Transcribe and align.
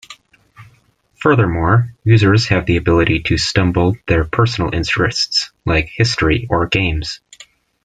Furthermore, 1.19 1.93
users 2.03 2.47
have 2.47 2.65
the 2.65 2.77
ability 2.77 3.19
to 3.19 3.37
stumble 3.37 3.95
their 4.07 4.23
personal 4.23 4.73
interests 4.73 5.51
like 5.63 5.89
"History" 5.93 6.47
or 6.49 6.65
"Games". 6.65 7.19